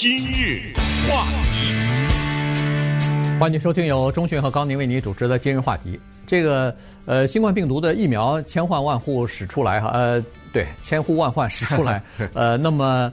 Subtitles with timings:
[0.00, 0.72] 今日
[1.06, 1.74] 话题，
[3.38, 6.00] 欢迎收听由钟迅和高宁为您主持的今日话题。
[6.26, 10.24] 这个呃，新冠病毒的疫苗千换万户使出来哈，呃，
[10.54, 12.02] 对，千呼万唤使出来，
[12.32, 13.12] 呃，那么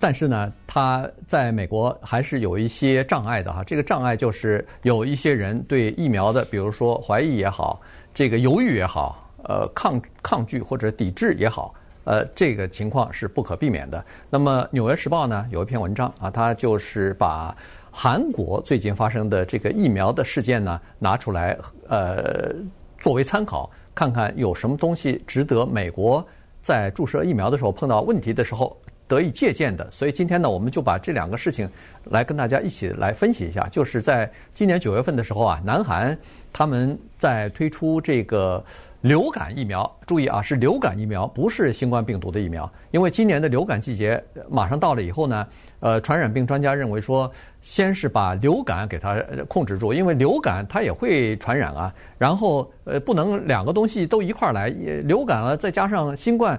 [0.00, 3.62] 但是呢，它在美国还是有一些障碍的哈。
[3.62, 7.80] 这个障碍就是有一些人对疫苗的，比如说怀疑也好，
[8.12, 11.72] 这个犹豫也好，呃，抗抗拒或者抵制也好。
[12.04, 14.04] 呃，这个情况是不可避免的。
[14.28, 17.56] 那么，《纽约时报》呢有一篇文章啊，它就是把
[17.90, 21.56] 韩国最近发生的这个疫苗的事件呢拿出来，
[21.88, 22.52] 呃，
[22.98, 26.22] 作为参考，看看有什么东西值得美国
[26.60, 28.76] 在注射疫苗的时候碰到问题的时候
[29.08, 29.88] 得以借鉴的。
[29.90, 31.66] 所以今天呢，我们就把这两个事情
[32.04, 33.66] 来跟大家一起来分析一下。
[33.70, 36.16] 就是在今年九月份的时候啊，南韩
[36.52, 38.62] 他们在推出这个。
[39.04, 42.70] 流感疫苗，注意啊，是流感疫苗，不是新冠病毒的疫苗。
[42.90, 45.46] 因为今年的流感季节马上到了以后呢，
[45.80, 51.94] 呃，传染病专家认为说，先是把流感给它控制住，因为流感它也会传染啊。
[52.16, 56.58] 然后呃，不能两个东西都一块儿来，流感了再加上新冠，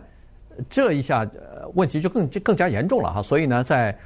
[0.69, 3.23] 这一下呃问题就更更加严重了哈。
[3.23, 3.97] 所以呢，在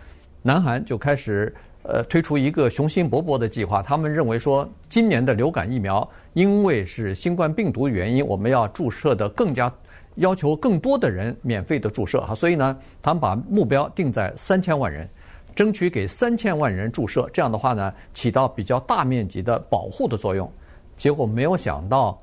[0.44, 1.54] 南韩就开始。
[1.92, 3.82] 呃，推出一个雄心勃勃的计划。
[3.82, 9.72] 他们认为说，今年的流感疫苗，因为是新冠病毒原因，我们要注射的更加
[10.16, 12.36] 要求更多的人免费的注射哈。
[12.36, 15.10] 所以呢，他们把目标定在三千万人，
[15.56, 17.30] 争取给三千万人注射。
[17.34, 20.52] 这样的话呢，起到比较大面积的保护的作用。
[20.96, 22.18] 结果没有想到，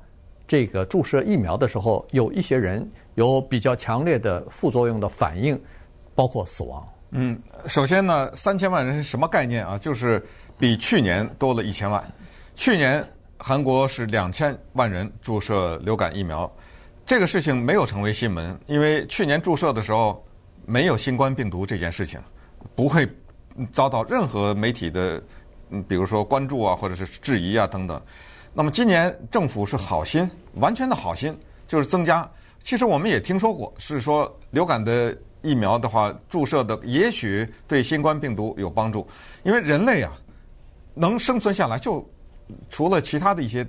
[0.47, 5.59] 这个注射疫苗的时候，有一些人有比较强烈的副作用的反应，
[6.15, 6.87] 包括死亡。
[7.11, 9.77] 嗯，首先呢，三千万人是什么概念啊？
[9.77, 10.21] 就是
[10.59, 12.03] 比去年多了一千万。
[12.53, 13.01] 去年
[13.37, 16.51] 韩国是两千万人注射流感疫苗，
[17.05, 20.21] 这个事情没有成为新闻，因为去年注射的时候
[20.65, 22.19] 没有新冠病毒这件事情，
[22.75, 23.07] 不会
[23.71, 25.23] 遭到任何媒体的，
[25.69, 28.01] 嗯，比如说关注啊，或者是质疑啊等等。
[28.53, 31.33] 那么今年政府是好心，完全的好心，
[31.69, 32.29] 就是增加。
[32.63, 35.17] 其实我们也听说过，是说流感的。
[35.47, 39.07] 疫苗的话，注射的也许对新冠病毒有帮助，
[39.43, 40.11] 因为人类啊
[40.93, 42.05] 能生存下来，就
[42.69, 43.65] 除了其他的一些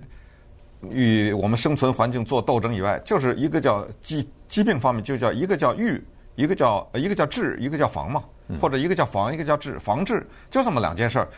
[0.91, 6.03] 与我们生存环境做斗争以外，就是一个叫疾疾病方面，就叫一个叫预，
[6.35, 8.25] 一个叫一个叫治，一个叫防嘛，
[8.61, 11.29] 或者一个叫防，一个叫治，防治就这么两件事儿。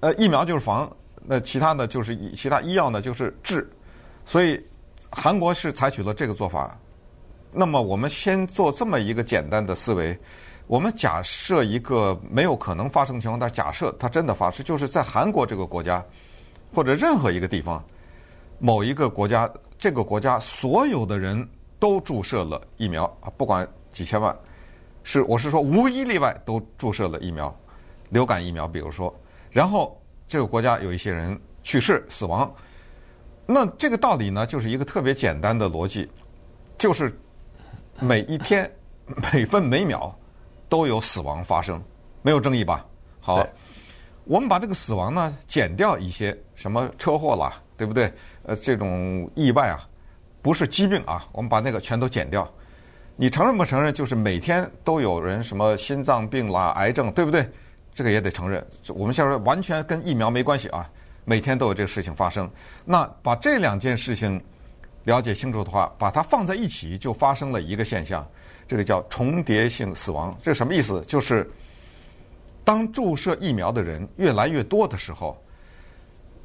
[0.00, 0.90] 呃，疫苗就是防，
[1.24, 3.70] 那其他的就是其他医药呢就是治，
[4.24, 4.62] 所以
[5.10, 6.78] 韩国是采取了这个做法。
[7.54, 10.18] 那么我们先做这么一个简单的思维，
[10.66, 16.02] 我们假设一个没有可能发生的情况，但假设它真的发生，就是在韩国这个国家
[16.74, 17.84] 或者任何一个地方，
[18.58, 21.46] 某一个国家，这个国家所有的人
[21.78, 24.34] 都注射了疫苗啊，不管几千万，
[25.02, 27.54] 是我是说无一例外都注射了疫苗，
[28.08, 29.14] 流感疫苗，比如说，
[29.50, 32.50] 然后这个国家有一些人去世死亡，
[33.44, 36.08] 那这个道理呢，就是一个特别简单的逻辑，
[36.78, 37.14] 就是。
[38.02, 38.68] 每一天、
[39.32, 40.12] 每分每秒
[40.68, 41.80] 都有死亡发生，
[42.20, 42.84] 没有争议吧？
[43.20, 43.46] 好，
[44.24, 48.12] 我们把这个死亡呢减掉一些，什么车祸啦，对不对？
[48.42, 49.88] 呃，这种意外啊，
[50.42, 52.50] 不是疾病啊，我们把那个全都减掉。
[53.14, 53.94] 你承认不承认？
[53.94, 57.48] 就是每天都有人什么心脏病啦、癌症，对不对？
[57.94, 58.66] 这个也得承认。
[58.88, 60.90] 我们现在完全跟疫苗没关系啊，
[61.24, 62.50] 每天都有这个事情发生。
[62.84, 64.42] 那把这两件事情。
[65.04, 68.26] 了解清楚的话，把它放在一起，就发生了一个现象，
[68.68, 70.36] 这个叫重叠性死亡。
[70.42, 71.02] 这什么意思？
[71.06, 71.50] 就是
[72.64, 75.36] 当注射疫苗的人越来越多的时候，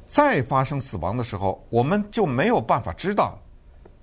[0.06, 3.38] 再发生死亡的时候，我们就没有办法知道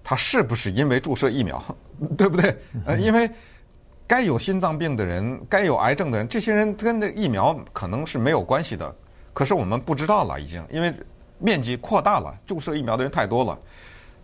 [0.04, 1.62] 他是不是因为注射疫苗，
[2.18, 2.56] 对不对？
[2.86, 3.30] 呃，因为
[4.08, 8.96] 该有心脏病的人，该有癌症的人，这些人跟那疫苗可能是没有关系的。
[9.34, 10.94] 可是我们不知道了，已经因为
[11.40, 13.60] 面积扩大了，注射疫苗的人太多了。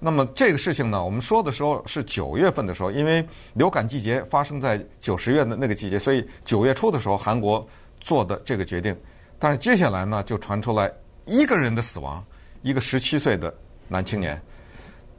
[0.03, 3.23] 那么这个事情呢，我们说的时候是九月份的时候，因为
[3.53, 7.63] 流感季节发生在九十月的那个季节，所以九月初的时候韩国
[7.99, 8.97] 做的这个决定。
[9.37, 10.91] 但是接下来呢，就传出来
[11.25, 12.23] 一个人的死亡，
[12.63, 13.53] 一个十七岁的
[13.87, 14.41] 男青年。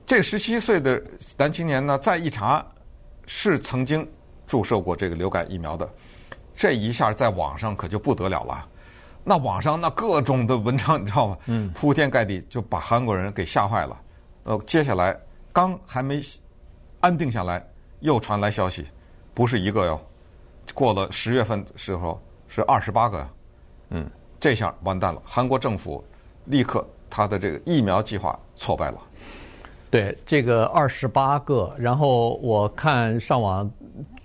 [0.04, 1.00] 这十七岁的
[1.36, 2.66] 男青年呢，再一查
[3.24, 4.04] 是曾经
[4.48, 5.88] 注射过这个流感疫苗的，
[6.56, 8.66] 这一下在网上可就不得了了。
[9.22, 11.38] 那网上那各种的文章，你知道吗？
[11.46, 13.96] 嗯，铺天盖地，就把韩国人给吓坏了。
[14.44, 15.16] 呃，接下来
[15.52, 16.20] 刚还没
[17.00, 17.64] 安定下来，
[18.00, 18.86] 又传来消息，
[19.34, 20.00] 不是一个哟，
[20.74, 23.28] 过了十月份的时候是二十八个呀，
[23.90, 24.10] 嗯，
[24.40, 26.04] 这下完蛋了，韩国政府
[26.46, 28.98] 立刻他的这个疫苗计划挫败了。
[29.90, 33.70] 对，这个二十八个，然后我看上网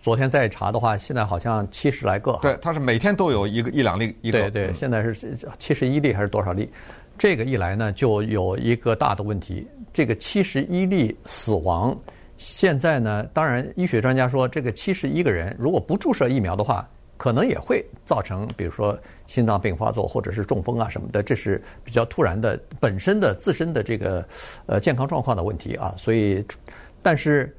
[0.02, 2.40] 昨天再查的话，现在好像七十来个。
[2.42, 4.40] 对，它是每天都有一个一两例一个。
[4.40, 6.72] 对对，现在是七十一例还是多少例？
[7.18, 9.68] 这个一来呢，就有一个大的问题。
[9.98, 11.98] 这个七十一例死亡，
[12.38, 18.96] 现在呢，当然医学专家说，这个七十一个人如果不注射疫苗的话，可能也会造成，比如说
[19.26, 24.24] 心脏病发作或者是中风啊什么的，这是比较突然的本身的自身的这个
[24.68, 25.96] 呃健康状况的问题啊。
[25.98, 26.46] 所以，
[27.02, 27.52] 但是。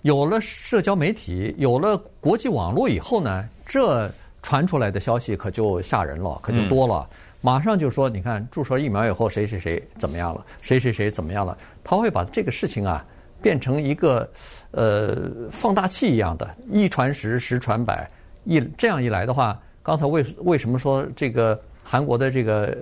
[0.00, 4.10] 有了社交媒体，有了国际网络以后呢，这
[4.42, 7.08] 传出来的消息可就吓人了，可就多了。
[7.42, 11.54] 马上就说，你看注射疫苗以后，谁谁谁怎么样了，谁谁谁怎么样了，
[11.84, 13.04] 他会把这个事情啊
[13.42, 14.26] 变成一个
[14.70, 18.08] 呃放大器一样的，一传十，十传百。
[18.44, 22.74] 一这样一来的话，刚才为为什么说这个韩国的这个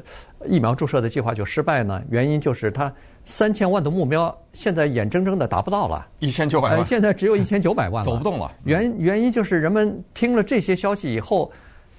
[0.46, 2.00] 疫苗注射的计划就失败呢？
[2.08, 2.92] 原因就是他。
[3.26, 6.08] 三千万的目标，现在眼睁睁的达不到了。
[6.20, 8.50] 一千九百万，现在只有一千九百万了，走不动了。
[8.64, 11.52] 原原因就是人们听了这些消息以后，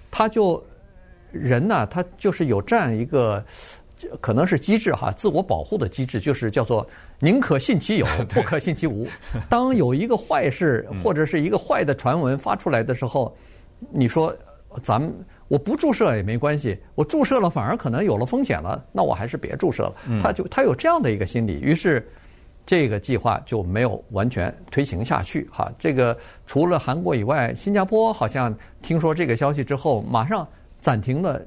[0.10, 0.62] 他就
[1.31, 3.44] 人呢，他就是有这样一个
[4.19, 6.86] 可能是机制哈，自我保护的机制，就是叫做
[7.19, 9.07] 宁可信其有， 不可信其无。
[9.50, 13.36] 当有一个坏事或者是一个坏的传闻发出来的时候，
[13.92, 14.36] 你说
[14.83, 15.13] 咱们。
[15.48, 19.94] 我不注射也没关系，我注射了反而可能有了风险了，那我还是别注射了。
[20.24, 22.10] 他就他有这样的一个心理，于是
[22.66, 25.50] 这个计划就没有完全推行下去。
[25.51, 30.48] 哈，这个除了韩国以外，新加坡好像听说这个消息之后，马上
[30.81, 31.42] 暂停了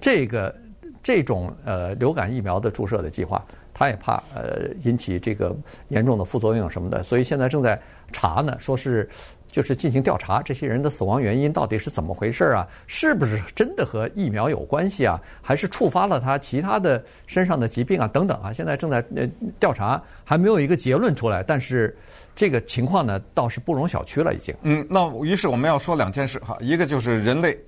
[0.00, 0.54] 这个
[1.02, 3.44] 这种呃流感疫苗的注射的计划。
[3.74, 5.56] 他也怕呃引起这个
[5.88, 7.80] 严重的副作用什么的，所以现在正在
[8.12, 9.08] 查呢，说是。
[9.50, 12.68] 就是进行调查，这些人的死亡原因到底是怎么回事啊？
[12.86, 15.18] 是不是真的和疫苗有关系啊？
[15.40, 18.06] 还是触发了他其他的身上的疾病啊？
[18.06, 19.26] 等等啊，现在正在呃
[19.58, 21.42] 调查，还没有一个结论出来。
[21.42, 21.96] 但是
[22.36, 24.54] 这个情况呢，倒是不容小觑了，已经。
[24.64, 27.58] 嗯，那于是我们要说两件事哈，一个就是人类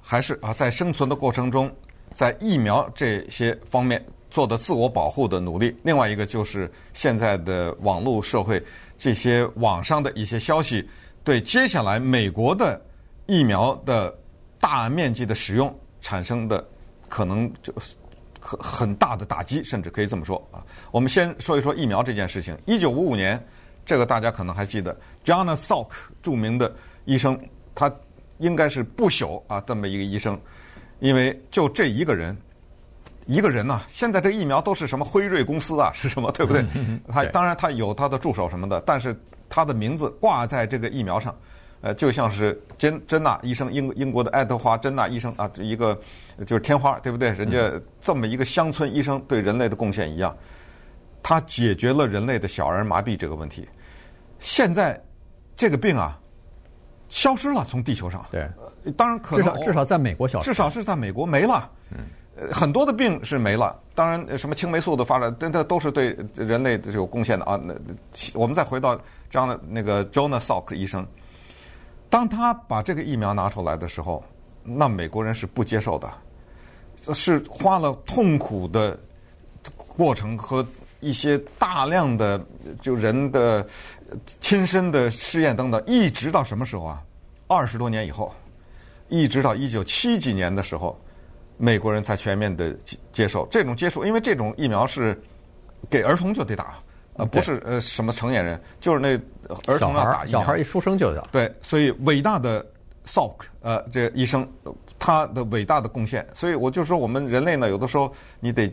[0.00, 1.70] 还是啊在生存的过程中，
[2.12, 8.62] 在疫苗这些方面做的自我保护的努力；另外一个就是现在的网络社会
[8.96, 10.88] 这些网上的一些消息。
[11.24, 12.80] 对接下来美国的
[13.26, 14.16] 疫苗的
[14.58, 16.66] 大面积的使用产生的
[17.08, 17.72] 可能就
[18.40, 20.64] 很很大的打击，甚至可以这么说啊。
[20.90, 22.56] 我们先说一说疫苗这件事情。
[22.64, 23.42] 一九五五年，
[23.84, 25.90] 这个大家可能还记得，Jonas Salk
[26.22, 26.74] 著名的
[27.04, 27.38] 医生，
[27.74, 27.92] 他
[28.38, 30.40] 应该是不朽啊，这么一个医生，
[31.00, 32.36] 因为就这一个人，
[33.26, 36.64] 一个人呐、啊，现在这疫苗都是什么辉瑞公司啊，是什么对不对？
[37.08, 39.16] 他当然他有他的助手什么的，但是。
[39.50, 41.34] 他的名字挂在这个疫苗上，
[41.80, 45.98] 呃，就像是珍珍娜医生，英英国的爱德华珍娜医生啊，一个
[46.46, 47.30] 就是天花，对不对？
[47.30, 50.36] 人家这么一个乡村医生对人类的贡献一样，
[51.22, 53.66] 他解决了人类的小儿麻痹这个问题。
[54.38, 55.02] 现在
[55.56, 56.20] 这个病啊，
[57.08, 58.24] 消失了，从地球上。
[58.30, 58.48] 对，
[58.96, 61.70] 当然可能至少至少在美国消失，至少是在美国没了。
[61.90, 61.98] 嗯。
[62.52, 67.60] 很多的病是没了，当然什么青霉素的发展，这这都是对人类是有贡献的啊。
[67.60, 67.74] 那
[68.32, 68.96] 我们再回到
[69.28, 71.04] 这样的那个 Jonas Salk 医生，
[72.08, 74.22] 当他把这个疫苗拿出来的时候，
[74.62, 76.08] 那美国人是不接受的，
[77.12, 78.96] 是花了痛苦的
[79.88, 80.64] 过程和
[81.00, 82.40] 一些大量的
[82.80, 83.66] 就人的
[84.40, 87.02] 亲身的试验等等，一直到什么时候啊？
[87.46, 88.34] 二十多年以后，
[89.08, 90.98] 一直到一九七几年的时候。
[91.60, 92.72] 美国人才全面的
[93.10, 95.20] 接受这种接触，因为这种疫苗是
[95.90, 96.74] 给儿童就得打，
[97.14, 99.20] 呃，不是呃什么成年人，就是那
[99.66, 100.38] 儿童要打疫苗。
[100.38, 101.28] 小孩一出生就要。
[101.32, 102.64] 对，所以伟大的
[103.04, 104.48] Salk 呃这个医生
[105.00, 108.72] 他的伟大的贡献，所以我就说我们人类呢，有的时候你得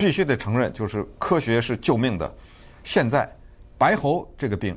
[0.00, 2.34] 必须得承认，就是科学是救命的。
[2.82, 3.30] 现在
[3.76, 4.74] 白喉这个病、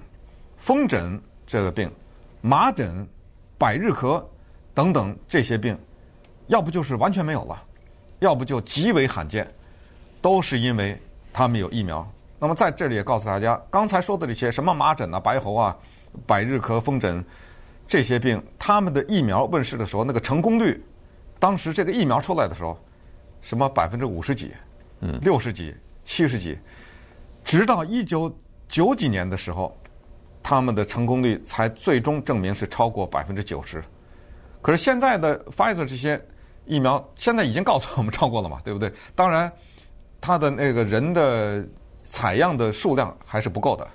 [0.58, 1.90] 风疹这个病、
[2.42, 3.08] 麻疹、
[3.58, 4.22] 百日咳
[4.74, 5.80] 等等这些病。
[6.48, 7.64] 要不就是完全没有了，
[8.20, 9.50] 要不就极为罕见，
[10.22, 11.02] 都是因为
[11.32, 12.06] 他们有疫苗。
[12.38, 15.74] 那么在这里也告诉大家，刚才说的这些什么麻疹啊、白喉啊、
[16.28, 17.24] 百日咳、风疹
[17.88, 20.84] 这些病，他们的疫苗问世的时候，那个成功率，
[21.40, 22.78] 当时这个疫苗出来的时候，
[23.42, 24.52] 什么百分之五十几、
[25.04, 26.58] 嗯，六十几、七十几，
[27.44, 28.36] 直到一九
[28.68, 29.78] 九几年的时候，
[30.42, 33.84] 他们的成功率才最终证明是超过百分之九十。
[34.62, 36.20] 可是现在的 Pfizer 这些。
[36.66, 38.90] 疫苗现在已经告诉我们超过了嘛，对不对？
[39.16, 39.52] 当然，
[40.22, 41.62] 它的那个人的
[42.06, 43.86] 采样的数量还是不够的，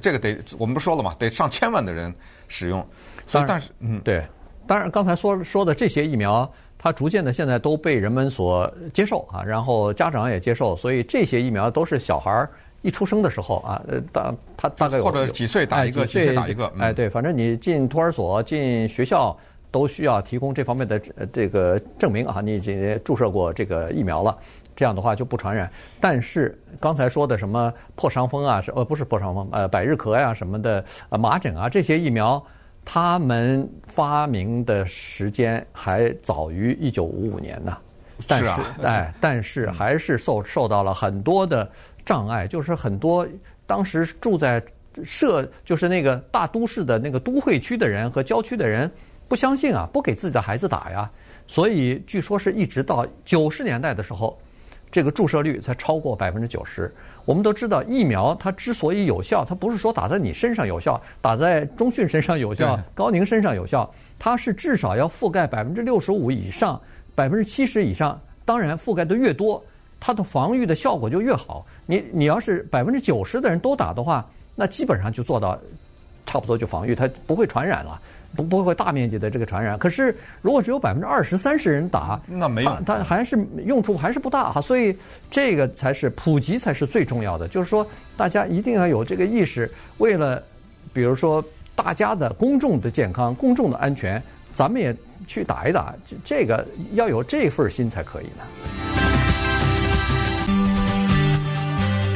[0.00, 2.14] 这个得我们不说了嘛，得上千万的人
[2.46, 2.86] 使用。
[3.26, 4.24] 所以，但是，嗯，对，
[4.64, 6.48] 当然刚才说说的这些疫苗，
[6.84, 12.50] 它逐渐的现在都被人们所接受啊，然后家长也接受，所以这些疫苗都是小孩儿
[12.82, 19.34] 一出生的时候啊，呃，大他大概有或者几岁打一个，几岁打一个，哎，对，反正你进托儿所、进学校
[19.70, 21.00] 都需要提供这方面的
[21.32, 24.36] 这个证明啊，你已经注射过这个疫苗了，
[24.76, 25.70] 这样的话就不传染。
[25.98, 32.44] 但是刚才说的什么破伤风啊，是呃不是破伤风，呃百日咳呀、啊、什么的，呃麻疹啊这些疫苗，
[32.84, 37.76] 他们发明的时间还早于一九五五年呢。
[38.28, 41.68] 但是，是啊，哎，但是还是受受到了很多的
[42.04, 43.26] 障碍，就是很多
[43.66, 44.62] 当时住在
[45.04, 48.88] 社，就是那个大都市的那个都会区的人和郊区的人
[49.26, 51.10] 不相信啊，不给自己的孩子打呀，
[51.48, 54.38] 所以据说是一直到九十年代的时候，
[54.94, 56.88] 这个注射率才超过百分之九十。
[57.24, 66.80] 我们都知道，疫苗它之所以有效，它不是说打在你身上有效，打在中迅身上有效，高宁身上有效，它是至少要覆盖百分之六十五以上。
[67.12, 69.60] 百分之七十以上，当然覆盖的越多，
[69.98, 71.66] 它的防御的效果就越好。
[71.86, 74.24] 你你要是百分之九十的人都打的话，
[74.54, 75.58] 那基本上就做到
[76.34, 78.00] 差不多就防御，它不会传染了，
[78.34, 79.78] 不不会大面积的这个传染。
[79.78, 80.12] 可是
[80.42, 84.60] 如果只有百分之二十三十人打，那没有，它还是用处还是不大哈。
[84.60, 84.96] 所以
[85.30, 87.86] 这个才是普及才是最重要的，就是说
[88.16, 90.42] 大家一定要有这个意识，为了
[90.92, 91.40] 比如说
[91.76, 94.20] 大家的公众的健康、公众的安全，
[94.52, 94.92] 咱们也。
[95.26, 98.44] 去打一打，这这个要有这份心才可以呢。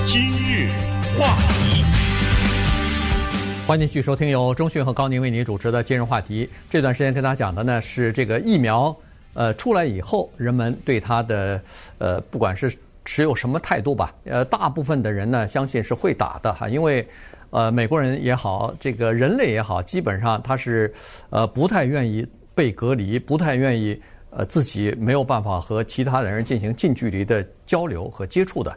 [0.04, 0.68] 今日
[1.18, 1.82] 话题，
[3.68, 6.48] 欢迎继续收听由中讯和高宁为您主持的今日话题。
[6.70, 8.96] 这段时间跟大家讲的呢是这个疫苗，
[9.34, 11.60] 呃，出来以后，人们对它的
[11.98, 17.06] 呃，不管是持有什么态度吧，呃，大部分的人呢相信是会打的哈，因为
[17.50, 20.90] 呃，美国人也好，这个人类也好，基本上他是
[21.28, 22.26] 呃不太愿意。
[22.54, 28.76] 被隔离，不太愿意，呃，自己没有办法和其他的人进行近距离的交流和接触的。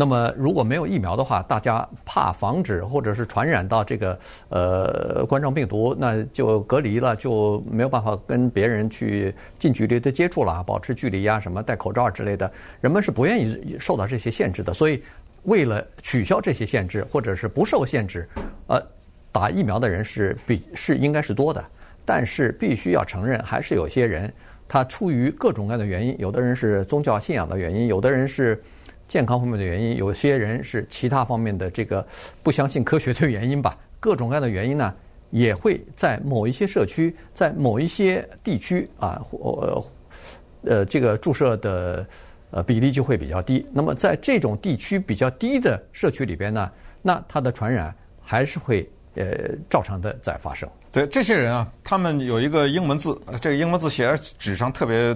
[0.00, 4.16] 那么，如果没有疫苗的话，大家怕防止或者是传染到这个
[4.48, 12.48] 呃冠状病毒，那就隔离了，就没有办法跟别人去近距离的接触了，保持距离呀，什么戴口罩之类的，
[12.80, 14.72] 人们是不愿意受到这些限制的。
[14.72, 15.02] 所以，
[15.42, 18.28] 为了取消这些限制，或者是不受限制，
[18.68, 18.80] 呃，
[19.32, 21.64] 打疫苗的人是比是应该是多的。
[22.04, 24.32] 但是必须要承认，还是有些人
[24.68, 28.62] 他出于各种各样的原因，有的人是宗教信仰的原因，有的人是
[29.08, 32.06] 健康方面的原因，有些人是其他方面的这个
[32.42, 33.76] 不相信科学的原因吧。
[33.98, 34.94] 各种各样的原因呢，
[35.30, 39.84] 也会在某一些社区，在某一些地区啊，呃
[40.62, 42.06] 呃，这个注射的
[42.50, 43.66] 呃比例就会比较低。
[43.72, 46.70] 那么在这种地区比较低的社区里边呢，
[47.02, 49.24] 那它的传染还是会呃
[49.68, 50.68] 照常的在发生。
[50.90, 55.14] 对这些人啊，他们有一个英文字，这个英文字写在纸上特别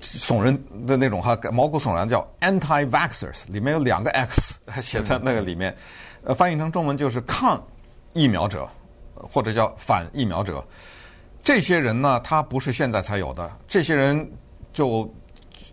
[0.00, 5.74] 耸人的那种哈，毛骨悚然，叫 anti-vaxxers，里面有两个 x 写在那个里面，
[6.24, 7.62] 呃，翻译成中文就是抗
[8.14, 8.68] 疫苗者，
[9.14, 10.64] 或者叫反疫苗者。
[11.44, 14.28] 这些人呢，他不是现在才有的，这些人
[14.72, 15.08] 就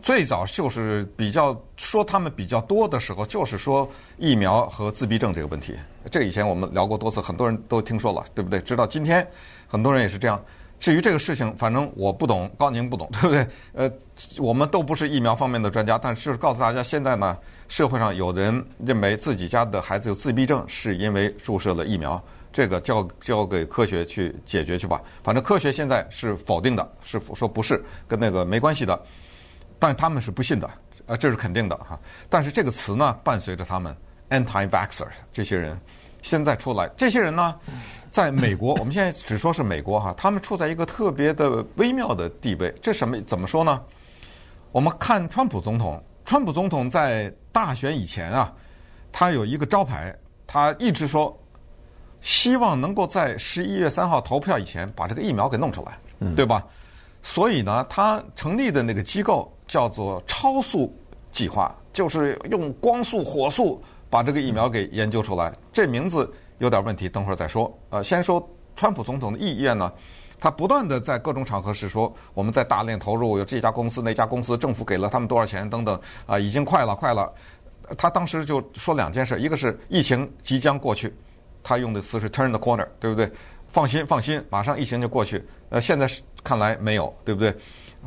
[0.02, 5.76] 最早就是比较说他们比较多的时候，就是说疫苗和自闭症这个问题。
[6.12, 8.60] 这个以前我们聊过多次，很多人都听说了，对不对？
[8.62, 9.28] 直到今天，
[9.68, 10.42] 很多人也是这样。
[10.78, 13.48] 至于这个事情，反正我不懂，高宁不懂， 对不对？
[13.74, 13.92] 呃，
[14.38, 25.02] 我们都不是疫苗方面的专家，但是就是告诉大家，现在呢，社会上有人认为自己家的孩子有自闭症，是因为注射了疫苗，这个交交给科学去解决去吧。
[25.24, 29.02] 反正科学现在是否定的，是说不是跟那个没关系的，
[29.80, 30.70] 但他们是不信的，
[31.08, 32.00] 呃，这是肯定的哈。
[32.30, 33.96] 但是这个词呢，伴随着他们
[34.30, 35.80] anti-vaxxer 这些人。
[36.22, 37.54] 现在出来，这些人呢，
[38.10, 42.74] 在美国，我们现在只说是美国哈，他们处在一个特别的微妙的地位。
[42.82, 43.22] 这什么？
[43.22, 43.80] 怎么说呢？
[44.72, 48.52] 我们看川普总统，川普总统在大选以前啊，
[49.12, 50.16] 他有一个招牌，
[50.48, 51.40] 他一直说
[52.22, 56.00] 希望能够在十一月三号投票以前把这个疫苗给弄出来，
[56.36, 56.66] 对吧？
[57.22, 60.96] 所以呢，他成立的那个机构叫做超速
[61.32, 63.82] 计划，就是用光速、火速。
[64.08, 67.76] 把这个疫苗给研究出来，这名字有点问题，等会儿再说。
[67.90, 69.92] 呃，先说川普总统的意愿呢，
[70.40, 77.30] 他不断的在各种场合是说，我们在大量投入，有这家公司那家公司，政府给了他们多少钱等等，啊，已经快了快了。
[77.98, 81.14] 他当时就说两件事，一个是疫情即将过去，
[81.62, 83.30] 他用的词是 turn the corner，对不对？
[83.68, 85.44] 放心放心，马上疫情就过去。
[85.70, 86.10] 呃，现在
[86.42, 87.54] 看来没有，对不对？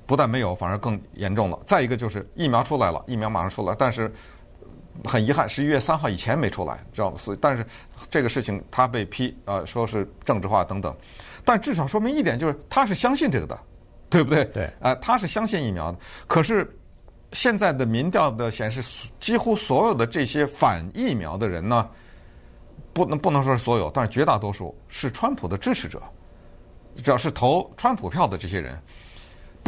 [0.09, 1.61] 不但没有，反而更严重了。
[1.65, 4.13] 再一个就是疫苗出来了，疫苗马上出来，但是。
[5.05, 7.17] 很遗憾，十一月三号以前没出来，知道吗？
[7.19, 7.65] 所以，但是
[8.11, 10.93] 这个事情他被批啊、呃，说是政治化等等，
[11.45, 13.57] 但至少说明一点，就是他是相信这个的，
[14.11, 14.45] 对不对？
[14.47, 15.99] 对，啊、呃，他是相信疫苗的。
[16.27, 16.69] 可是
[17.31, 21.89] 现在的民调的显示，几乎所有的这些反疫苗的人呢，
[22.93, 26.03] 不能不能说是所有，但是绝大多数是川普的支持者，
[27.05, 28.77] 只要是投川普票的这些人，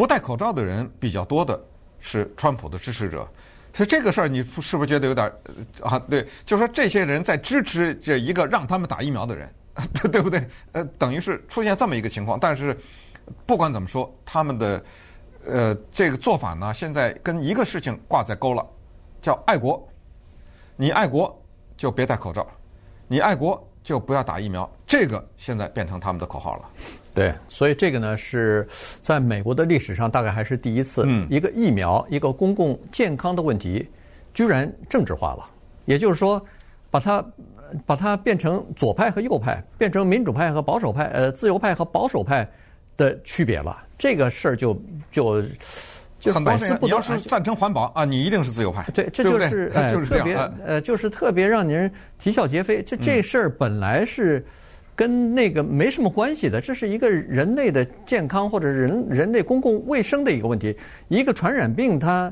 [0.00, 1.62] 不戴口罩的人比较多的
[1.98, 3.28] 是川普的支持者。
[3.74, 5.30] 所以这个事儿，你是不是觉得有点
[5.82, 5.98] 啊？
[6.08, 9.54] 对，就说这些人在支持这一个让他们打疫苗的人，
[10.10, 10.42] 对不对？
[10.72, 12.40] 呃，等于是出现这么一个情况。
[12.40, 12.74] 但是
[13.44, 14.84] 不管怎么说，他们的
[15.44, 18.66] 呃这个做法呢，现在跟一个事情挂在钩了，
[19.20, 19.86] 叫爱国。
[20.76, 21.38] 你爱国
[21.76, 22.46] 就别戴口罩，
[23.06, 24.70] 你爱国就不要打疫苗。
[24.86, 26.70] 这个现在变成他们的口号了。
[27.12, 28.64] 对，所以这个呢是
[29.02, 33.88] 在美国的历史上大概还是第一次，一个疫苗、一个公共健康的问题，
[34.32, 35.44] 居然政治化了。
[35.86, 36.40] 也就是说，
[36.88, 37.24] 把它
[37.84, 42.48] 把它变成左派和右派，变成民主派和保守派，呃，自由派和保守派
[42.96, 43.76] 的区别了。
[43.98, 44.80] 这个事儿就
[45.10, 45.42] 就
[46.20, 48.88] 就很多人，你要是赞成环保啊，你一定是自由派。
[48.94, 52.82] 对，这就是呃 特别呃，就是特别让您啼笑皆非。
[52.82, 54.44] 这这事儿本来是。
[54.96, 60.76] 跟那个没什么关系的，这是一个人类的健康或者人人类公共卫生的一个问题。
[61.08, 62.30] 一个传染病，它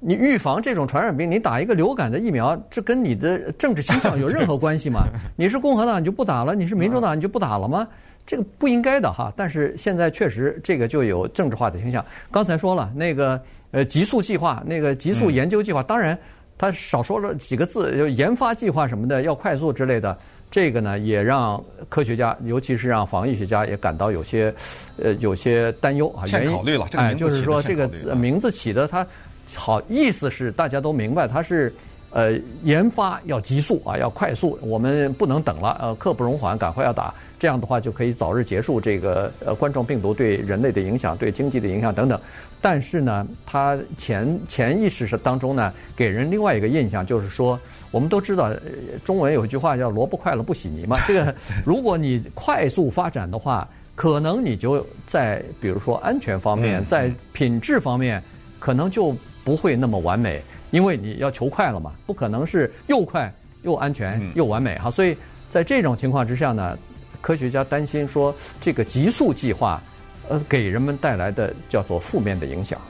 [0.00, 5.02] 你预防这种传染病，你打一个流感的疫苗，这跟你的政治倾向有任何关系吗？
[5.36, 7.86] 你是共和党你就不打了，你是民主党你就不打了吗？
[8.28, 9.32] 这个不应该的哈。
[9.34, 12.04] 但是现在确实这个就有政治化的倾向。
[12.30, 16.16] 刚才说了那个呃极速计划，那个极速研究计划，当然
[16.58, 20.16] 他少说了几个字，就研发计划什么的要快速之类的。
[20.50, 24.54] 这个呢，也让科学家，尤其是让防疫学家也感到有些，
[24.96, 26.24] 呃，有些担忧啊。
[26.24, 29.06] 先考虑了，这个哎，就是说这个名字起的，它
[29.54, 31.70] 好意思是大家都明白，它是
[32.10, 32.32] 呃
[32.64, 42.20] 研发要急速啊，要快速，我们不能等了，呃，刻不容缓，赶快要打，这样的话就可以早日结束这个呃冠状病毒对人类的影响、对经济的影响等等。
[42.60, 47.58] 但是呢，他潜潜意识是当中呢，给人另外一个印象就是说。
[47.90, 48.52] 我们都知道，
[49.02, 50.98] 中文有一句话叫“萝卜快了不洗泥”嘛。
[51.06, 51.34] 这个，
[51.64, 58.22] 如果你快速发展的话，可能你就在比如说安全方面，在品质方面，
[58.58, 64.90] 可能就不会那么完美，因为你要求快了嘛，不可能是又快又安全又完美哈。
[64.90, 65.16] 所以
[65.50, 66.78] 在这种情况之下呢，
[67.20, 69.80] 科学家担心说，这个极速计划，
[70.28, 72.80] 呃，给人们带来的叫做负面的影响。